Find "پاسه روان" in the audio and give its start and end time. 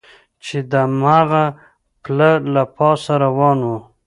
2.75-3.59